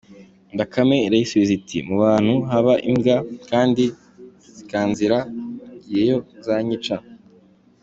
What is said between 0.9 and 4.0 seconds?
irayisubiza iti «mu bantu haba imbwa kandi